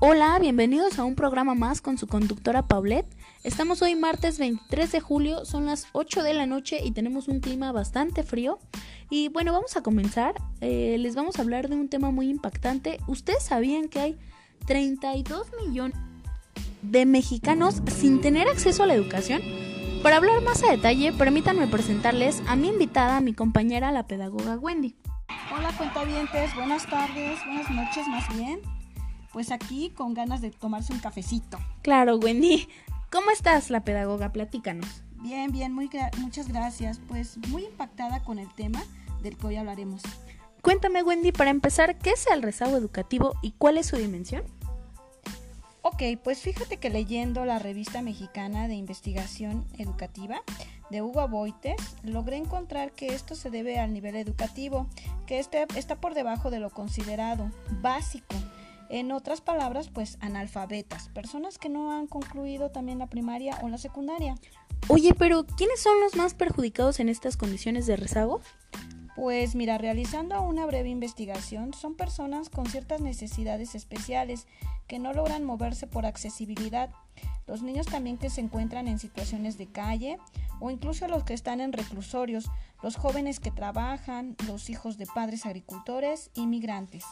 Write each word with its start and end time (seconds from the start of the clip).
Hola, 0.00 0.38
bienvenidos 0.38 1.00
a 1.00 1.04
un 1.04 1.16
programa 1.16 1.56
más 1.56 1.80
con 1.80 1.98
su 1.98 2.06
conductora 2.06 2.68
Paulette. 2.68 3.12
Estamos 3.42 3.82
hoy 3.82 3.96
martes 3.96 4.38
23 4.38 4.92
de 4.92 5.00
julio, 5.00 5.44
son 5.44 5.66
las 5.66 5.88
8 5.90 6.22
de 6.22 6.34
la 6.34 6.46
noche 6.46 6.78
y 6.84 6.92
tenemos 6.92 7.26
un 7.26 7.40
clima 7.40 7.72
bastante 7.72 8.22
frío. 8.22 8.60
Y 9.10 9.26
bueno, 9.26 9.52
vamos 9.52 9.76
a 9.76 9.82
comenzar. 9.82 10.36
Eh, 10.60 10.98
les 11.00 11.16
vamos 11.16 11.36
a 11.36 11.42
hablar 11.42 11.68
de 11.68 11.74
un 11.74 11.88
tema 11.88 12.12
muy 12.12 12.28
impactante. 12.28 13.00
¿Ustedes 13.08 13.42
sabían 13.42 13.88
que 13.88 13.98
hay 13.98 14.18
32 14.68 15.48
millones 15.66 15.98
de 16.82 17.04
mexicanos 17.04 17.82
sin 17.92 18.20
tener 18.20 18.46
acceso 18.46 18.84
a 18.84 18.86
la 18.86 18.94
educación? 18.94 19.42
Para 20.04 20.18
hablar 20.18 20.42
más 20.42 20.62
a 20.62 20.70
detalle, 20.70 21.12
permítanme 21.12 21.66
presentarles 21.66 22.40
a 22.46 22.54
mi 22.54 22.68
invitada, 22.68 23.20
mi 23.20 23.32
compañera, 23.34 23.90
la 23.90 24.06
pedagoga 24.06 24.58
Wendy. 24.58 24.94
Hola 25.52 25.76
cuentavientes, 25.76 26.54
buenas 26.54 26.86
tardes, 26.86 27.40
buenas 27.44 27.68
noches 27.68 28.06
más 28.06 28.36
bien. 28.36 28.60
Pues 29.32 29.52
aquí 29.52 29.90
con 29.90 30.14
ganas 30.14 30.40
de 30.40 30.50
tomarse 30.50 30.92
un 30.92 31.00
cafecito. 31.00 31.58
Claro, 31.82 32.16
Wendy. 32.16 32.68
¿Cómo 33.10 33.30
estás, 33.30 33.70
la 33.70 33.84
pedagoga? 33.84 34.32
Platícanos. 34.32 35.02
Bien, 35.22 35.50
bien, 35.50 35.72
muy 35.72 35.90
muchas 36.18 36.48
gracias. 36.48 37.00
Pues 37.08 37.38
muy 37.48 37.64
impactada 37.64 38.22
con 38.22 38.38
el 38.38 38.52
tema 38.54 38.82
del 39.22 39.36
que 39.36 39.46
hoy 39.46 39.56
hablaremos. 39.56 40.02
Cuéntame, 40.62 41.02
Wendy, 41.02 41.32
para 41.32 41.50
empezar, 41.50 41.98
¿qué 41.98 42.10
es 42.10 42.26
el 42.26 42.42
rezago 42.42 42.76
educativo 42.76 43.34
y 43.42 43.52
cuál 43.52 43.78
es 43.78 43.86
su 43.86 43.96
dimensión? 43.96 44.42
Ok, 45.82 46.02
pues 46.22 46.40
fíjate 46.40 46.76
que 46.76 46.90
leyendo 46.90 47.44
la 47.44 47.58
revista 47.58 48.02
mexicana 48.02 48.68
de 48.68 48.74
investigación 48.74 49.64
educativa 49.78 50.42
de 50.90 51.02
Hugo 51.02 51.26
Boites, 51.28 51.96
logré 52.02 52.36
encontrar 52.36 52.92
que 52.92 53.14
esto 53.14 53.34
se 53.34 53.48
debe 53.48 53.78
al 53.78 53.92
nivel 53.92 54.16
educativo, 54.16 54.86
que 55.26 55.38
este 55.38 55.66
está 55.76 55.96
por 55.96 56.14
debajo 56.14 56.50
de 56.50 56.58
lo 56.58 56.70
considerado 56.70 57.50
básico. 57.80 58.34
En 58.90 59.12
otras 59.12 59.40
palabras, 59.40 59.90
pues 59.90 60.16
analfabetas, 60.20 61.08
personas 61.10 61.58
que 61.58 61.68
no 61.68 61.92
han 61.92 62.06
concluido 62.06 62.70
también 62.70 62.98
la 62.98 63.06
primaria 63.06 63.58
o 63.62 63.68
la 63.68 63.78
secundaria. 63.78 64.34
Oye, 64.88 65.14
pero 65.14 65.44
¿quiénes 65.44 65.80
son 65.80 66.00
los 66.00 66.16
más 66.16 66.34
perjudicados 66.34 67.00
en 67.00 67.08
estas 67.08 67.36
condiciones 67.36 67.86
de 67.86 67.96
rezago? 67.96 68.40
Pues 69.14 69.56
mira, 69.56 69.78
realizando 69.78 70.40
una 70.42 70.64
breve 70.64 70.88
investigación, 70.88 71.74
son 71.74 71.96
personas 71.96 72.48
con 72.50 72.66
ciertas 72.66 73.00
necesidades 73.00 73.74
especiales 73.74 74.46
que 74.86 75.00
no 75.00 75.12
logran 75.12 75.44
moverse 75.44 75.86
por 75.86 76.06
accesibilidad. 76.06 76.90
Los 77.46 77.62
niños 77.62 77.86
también 77.86 78.16
que 78.16 78.30
se 78.30 78.40
encuentran 78.40 78.88
en 78.88 78.98
situaciones 78.98 79.58
de 79.58 79.66
calle 79.66 80.18
o 80.60 80.70
incluso 80.70 81.08
los 81.08 81.24
que 81.24 81.34
están 81.34 81.60
en 81.60 81.72
reclusorios, 81.72 82.48
los 82.82 82.96
jóvenes 82.96 83.40
que 83.40 83.50
trabajan, 83.50 84.36
los 84.46 84.70
hijos 84.70 84.98
de 84.98 85.06
padres 85.06 85.46
agricultores 85.46 86.30
y 86.34 86.46
migrantes. 86.46 87.04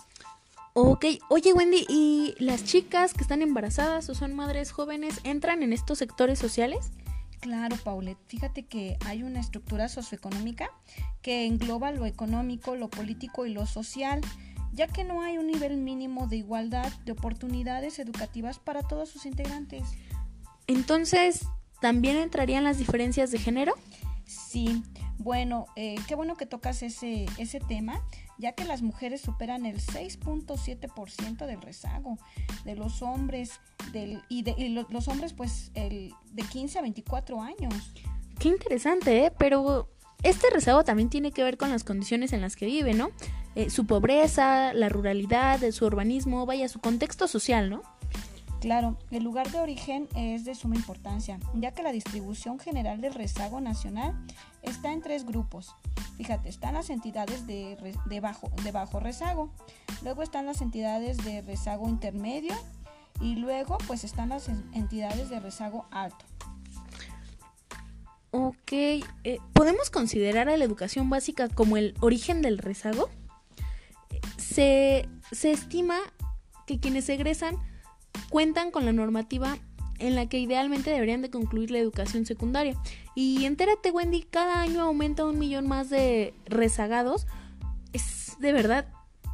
Ok, 0.78 1.06
oye 1.30 1.54
Wendy, 1.54 1.86
¿y 1.88 2.34
las 2.38 2.62
chicas 2.62 3.14
que 3.14 3.22
están 3.22 3.40
embarazadas 3.40 4.10
o 4.10 4.14
son 4.14 4.34
madres 4.34 4.72
jóvenes 4.72 5.20
entran 5.24 5.62
en 5.62 5.72
estos 5.72 5.96
sectores 5.96 6.38
sociales? 6.38 6.90
Claro, 7.40 7.76
Paulette. 7.82 8.18
Fíjate 8.26 8.66
que 8.66 8.98
hay 9.06 9.22
una 9.22 9.40
estructura 9.40 9.88
socioeconómica 9.88 10.68
que 11.22 11.46
engloba 11.46 11.92
lo 11.92 12.04
económico, 12.04 12.76
lo 12.76 12.90
político 12.90 13.46
y 13.46 13.54
lo 13.54 13.64
social 13.64 14.20
ya 14.76 14.86
que 14.86 15.02
no 15.02 15.22
hay 15.22 15.38
un 15.38 15.46
nivel 15.46 15.78
mínimo 15.78 16.26
de 16.26 16.36
igualdad 16.36 16.92
de 17.06 17.12
oportunidades 17.12 17.98
educativas 17.98 18.58
para 18.58 18.82
todos 18.82 19.08
sus 19.08 19.24
integrantes. 19.24 19.82
Entonces, 20.66 21.46
¿también 21.80 22.18
entrarían 22.18 22.64
las 22.64 22.76
diferencias 22.76 23.30
de 23.30 23.38
género? 23.38 23.74
Sí, 24.26 24.82
bueno, 25.16 25.64
eh, 25.74 25.94
qué 26.06 26.14
bueno 26.14 26.36
que 26.36 26.44
tocas 26.44 26.82
ese, 26.82 27.24
ese 27.38 27.60
tema, 27.60 28.02
ya 28.38 28.52
que 28.52 28.64
las 28.64 28.82
mujeres 28.82 29.20
superan 29.20 29.66
el 29.66 29.80
6.7% 29.80 31.46
del 31.46 31.62
rezago 31.62 32.18
de 32.64 32.76
los 32.76 33.02
hombres 33.02 33.60
del, 33.92 34.22
y, 34.28 34.42
de, 34.42 34.54
y 34.56 34.68
los 34.68 35.08
hombres 35.08 35.32
pues 35.32 35.70
el, 35.74 36.12
de 36.32 36.42
15 36.42 36.78
a 36.78 36.82
24 36.82 37.40
años. 37.40 37.92
Qué 38.38 38.48
interesante, 38.48 39.26
¿eh? 39.26 39.32
Pero 39.38 39.88
este 40.22 40.50
rezago 40.50 40.84
también 40.84 41.08
tiene 41.08 41.32
que 41.32 41.42
ver 41.42 41.56
con 41.56 41.70
las 41.70 41.84
condiciones 41.84 42.32
en 42.32 42.40
las 42.40 42.56
que 42.56 42.66
vive, 42.66 42.94
¿no? 42.94 43.10
Eh, 43.54 43.70
su 43.70 43.86
pobreza, 43.86 44.74
la 44.74 44.88
ruralidad, 44.88 45.60
su 45.70 45.86
urbanismo, 45.86 46.44
vaya, 46.44 46.68
su 46.68 46.80
contexto 46.80 47.28
social, 47.28 47.70
¿no? 47.70 47.82
Claro, 48.60 48.98
el 49.10 49.22
lugar 49.22 49.50
de 49.50 49.60
origen 49.60 50.08
es 50.14 50.44
de 50.44 50.54
suma 50.54 50.76
importancia, 50.76 51.38
ya 51.54 51.72
que 51.72 51.82
la 51.82 51.92
distribución 51.92 52.58
general 52.58 53.00
del 53.00 53.14
rezago 53.14 53.60
nacional 53.60 54.14
está 54.62 54.92
en 54.92 55.02
tres 55.02 55.24
grupos. 55.24 55.74
Fíjate, 56.16 56.48
están 56.48 56.74
las 56.74 56.88
entidades 56.88 57.46
de, 57.46 57.76
bajo, 58.72 59.00
rezago, 59.00 59.50
luego 60.02 60.22
están 60.22 60.46
las 60.46 60.62
entidades 60.62 61.18
de 61.18 61.42
rezago 61.42 61.88
intermedio 61.88 62.54
y 63.20 63.36
luego 63.36 63.76
pues 63.86 64.04
están 64.04 64.30
las 64.30 64.48
entidades 64.48 65.28
de 65.28 65.40
rezago 65.40 65.86
alto. 65.90 66.24
Ok, 68.30 68.72
eh, 68.72 69.02
¿podemos 69.52 69.90
considerar 69.90 70.48
a 70.48 70.56
la 70.56 70.64
educación 70.64 71.08
básica 71.08 71.48
como 71.48 71.76
el 71.76 71.94
origen 72.00 72.42
del 72.42 72.58
rezago? 72.58 73.08
Se, 74.36 75.08
estima 75.42 75.98
que 76.66 76.80
quienes 76.80 77.08
egresan 77.08 77.56
cuentan 78.30 78.70
con 78.70 78.84
la 78.84 78.92
normativa 78.92 79.58
en 79.98 80.14
la 80.14 80.28
que 80.28 80.38
idealmente 80.38 80.90
deberían 80.90 81.22
de 81.22 81.30
concluir 81.30 81.70
la 81.70 81.78
educación 81.78 82.26
secundaria. 82.26 82.76
Y 83.14 83.44
entérate, 83.44 83.90
Wendy, 83.90 84.22
cada 84.22 84.60
año 84.60 84.82
aumenta 84.82 85.24
un 85.24 85.38
millón 85.38 85.66
más 85.66 85.88
de 85.90 86.34
rezagados. 86.46 87.26
Es 87.92 88.36
de 88.38 88.52
verdad 88.52 88.88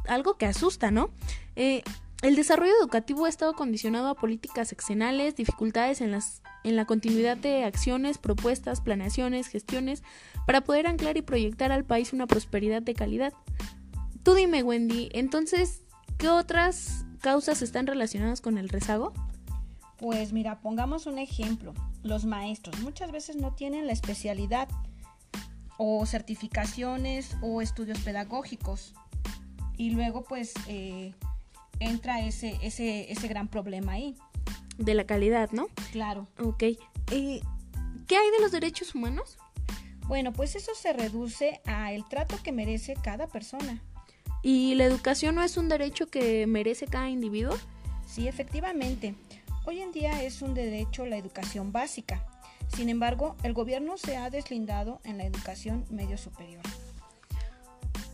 algo 0.07 0.37
que 0.37 0.45
asusta, 0.45 0.91
¿no? 0.91 1.09
Eh, 1.55 1.83
el 2.21 2.37
desarrollo 2.37 2.71
educativo 2.79 3.25
ha 3.25 3.29
estado 3.29 3.53
condicionado 3.53 4.07
a 4.07 4.15
políticas 4.15 4.71
exenales, 4.71 5.35
dificultades 5.35 5.99
en, 5.99 6.11
las, 6.11 6.41
en 6.63 6.77
la 6.77 6.85
continuidad 6.85 7.35
de 7.35 7.65
acciones, 7.65 8.17
propuestas, 8.17 8.79
planeaciones, 8.79 9.47
gestiones, 9.47 10.03
para 10.47 10.61
poder 10.61 10.87
anclar 10.87 11.17
y 11.17 11.21
proyectar 11.21 11.73
al 11.73 11.83
país 11.83 12.13
una 12.13 12.25
prosperidad 12.25 12.81
de 12.81 12.93
calidad. 12.93 13.33
Tú 14.23 14.35
dime, 14.35 14.63
Wendy, 14.63 15.09
entonces, 15.11 15.81
¿qué 16.17 16.29
otras 16.29 17.05
causas 17.23 17.61
están 17.61 17.87
relacionadas 17.87 18.41
con 18.41 18.57
el 18.57 18.67
rezago? 18.67 19.13
Pues 19.97 20.33
mira, 20.33 20.59
pongamos 20.59 21.05
un 21.05 21.17
ejemplo. 21.17 21.73
Los 22.03 22.25
maestros 22.25 22.77
muchas 22.81 23.13
veces 23.13 23.37
no 23.37 23.53
tienen 23.55 23.87
la 23.87 23.93
especialidad 23.93 24.67
o 25.77 26.05
certificaciones 26.05 27.37
o 27.41 27.61
estudios 27.61 27.97
pedagógicos. 27.99 28.93
Y 29.77 29.91
luego 29.91 30.25
pues 30.25 30.53
eh, 30.67 31.13
entra 31.79 32.19
ese, 32.19 32.59
ese, 32.61 33.09
ese 33.09 33.27
gran 33.29 33.47
problema 33.47 33.93
ahí. 33.93 34.15
De 34.77 34.93
la 34.93 35.05
calidad, 35.05 35.49
¿no? 35.51 35.67
Claro. 35.93 36.27
Ok. 36.39 36.63
Eh, 36.63 36.77
¿Qué 38.07 38.17
hay 38.17 38.31
de 38.31 38.41
los 38.41 38.51
derechos 38.51 38.93
humanos? 38.95 39.37
Bueno, 40.07 40.33
pues 40.33 40.57
eso 40.57 40.75
se 40.75 40.91
reduce 40.91 41.61
a 41.65 41.93
el 41.93 42.03
trato 42.03 42.35
que 42.43 42.51
merece 42.51 42.95
cada 43.01 43.27
persona. 43.27 43.81
¿Y 44.43 44.75
la 44.75 44.83
educación 44.83 45.35
no 45.35 45.43
es 45.43 45.55
un 45.55 45.69
derecho 45.69 46.07
que 46.07 46.45
merece 46.47 46.85
cada 46.85 47.09
individuo? 47.09 47.57
Sí, 48.05 48.27
efectivamente. 48.27 49.15
Hoy 49.65 49.79
en 49.79 49.93
día 49.93 50.21
es 50.21 50.41
un 50.41 50.53
derecho 50.53 51.05
la 51.05 51.15
educación 51.15 51.71
básica. 51.71 52.25
Sin 52.75 52.89
embargo, 52.89 53.37
el 53.43 53.53
gobierno 53.53 53.97
se 53.97 54.17
ha 54.17 54.29
deslindado 54.29 54.99
en 55.05 55.17
la 55.17 55.25
educación 55.25 55.85
medio 55.89 56.17
superior. 56.17 56.61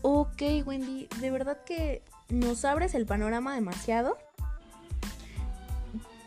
Ok, 0.03 0.43
Wendy, 0.65 1.07
de 1.19 1.31
verdad 1.31 1.63
que 1.65 2.03
nos 2.29 2.63
abres 2.63 2.93
el 2.93 3.07
panorama 3.07 3.55
demasiado. 3.55 4.15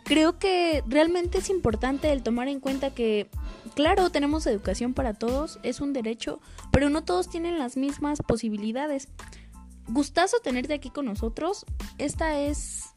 Creo 0.02 0.40
que 0.40 0.82
realmente 0.88 1.38
es 1.38 1.48
importante 1.48 2.10
el 2.10 2.24
tomar 2.24 2.48
en 2.48 2.58
cuenta 2.58 2.92
que, 2.92 3.30
claro, 3.76 4.10
tenemos 4.10 4.46
educación 4.48 4.94
para 4.94 5.14
todos, 5.14 5.60
es 5.62 5.80
un 5.80 5.92
derecho, 5.92 6.40
pero 6.72 6.90
no 6.90 7.04
todos 7.04 7.30
tienen 7.30 7.58
las 7.58 7.76
mismas 7.76 8.20
posibilidades 8.20 9.08
gustazo 9.88 10.38
tenerte 10.40 10.74
aquí 10.74 10.90
con 10.90 11.06
nosotros. 11.06 11.66
Esta 11.98 12.38
es 12.38 12.94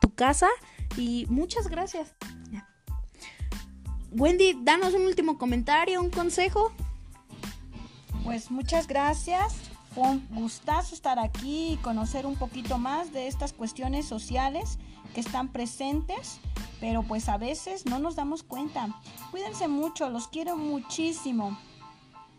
tu 0.00 0.14
casa 0.14 0.48
y 0.96 1.26
muchas 1.28 1.68
gracias. 1.68 2.14
Wendy, 4.10 4.58
danos 4.62 4.92
un 4.92 5.02
último 5.02 5.38
comentario, 5.38 6.02
un 6.02 6.10
consejo. 6.10 6.72
Pues 8.24 8.50
muchas 8.50 8.86
gracias. 8.86 9.54
Fue 9.94 10.04
un 10.08 10.26
gustazo 10.30 10.94
estar 10.94 11.18
aquí 11.18 11.72
y 11.72 11.76
conocer 11.78 12.26
un 12.26 12.36
poquito 12.36 12.78
más 12.78 13.12
de 13.12 13.26
estas 13.26 13.52
cuestiones 13.52 14.06
sociales 14.06 14.78
que 15.14 15.20
están 15.20 15.48
presentes, 15.48 16.38
pero 16.80 17.02
pues 17.02 17.28
a 17.28 17.36
veces 17.36 17.84
no 17.84 17.98
nos 17.98 18.16
damos 18.16 18.42
cuenta. 18.42 18.88
Cuídense 19.30 19.68
mucho, 19.68 20.08
los 20.08 20.28
quiero 20.28 20.56
muchísimo. 20.56 21.58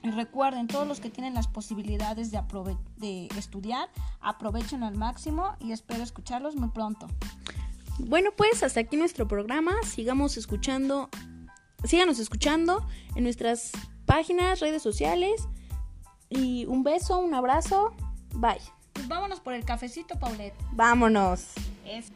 Recuerden, 0.03 0.67
todos 0.67 0.88
los 0.88 1.00
que 1.00 1.09
tienen 1.09 1.33
las 1.33 1.47
posibilidades 1.47 2.29
de, 2.29 2.41
de 2.97 3.27
estudiar, 3.38 3.89
aprovechen 4.19 4.83
al 4.83 4.95
máximo 4.95 5.55
y 5.59 5.71
espero 5.71 6.03
escucharlos 6.03 6.55
muy 6.55 6.69
pronto. 6.69 7.07
Bueno, 8.00 8.31
pues 8.35 8.63
hasta 8.63 8.81
aquí 8.81 8.97
nuestro 8.97 9.27
programa. 9.27 9.71
Sigamos 9.83 10.35
escuchando, 10.35 11.09
síganos 11.83 12.19
escuchando 12.19 12.85
en 13.15 13.23
nuestras 13.23 13.71
páginas, 14.05 14.59
redes 14.59 14.81
sociales. 14.81 15.47
Y 16.29 16.65
un 16.65 16.83
beso, 16.83 17.19
un 17.19 17.33
abrazo. 17.33 17.94
Bye. 18.35 18.61
Pues 18.94 19.07
vámonos 19.07 19.39
por 19.39 19.53
el 19.53 19.63
cafecito, 19.63 20.19
Paulette. 20.19 20.56
Vámonos. 20.71 21.53
Es 21.85 22.11